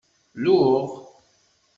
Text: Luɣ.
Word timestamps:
Luɣ. 0.43 0.87